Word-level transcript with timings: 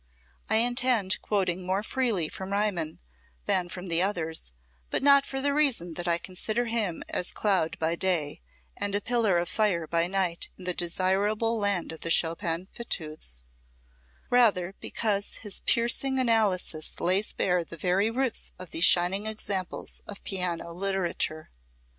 I 0.49 0.55
intend 0.55 1.21
quoting 1.21 1.63
more 1.63 1.83
freely 1.83 2.27
from 2.27 2.51
Riemann 2.53 2.97
than 3.45 3.69
from 3.69 3.85
the 3.85 4.01
others, 4.01 4.51
but 4.89 5.03
not 5.03 5.27
for 5.27 5.39
the 5.39 5.53
reason 5.53 5.93
that 5.93 6.07
I 6.07 6.17
consider 6.17 6.65
him 6.65 7.03
as 7.07 7.29
a 7.29 7.35
cloud 7.35 7.77
by 7.77 7.95
day 7.95 8.41
and 8.75 8.95
a 8.95 8.99
pillar 9.01 9.37
of 9.37 9.47
fire 9.47 9.85
by 9.85 10.07
night 10.07 10.49
in 10.57 10.63
the 10.63 10.73
desirable 10.73 11.59
land 11.59 11.91
of 11.91 11.99
the 12.01 12.09
Chopin 12.09 12.67
fitudes, 12.73 13.43
rather 14.31 14.73
because 14.79 15.35
his 15.43 15.59
piercing 15.67 16.17
analysis 16.17 16.99
lays 16.99 17.31
bare 17.33 17.63
the 17.63 17.77
very 17.77 18.09
roots 18.09 18.53
of 18.57 18.71
these 18.71 18.85
shining 18.85 19.27
examples 19.27 20.01
of 20.07 20.23
piano 20.23 20.71
literature. 20.73 21.51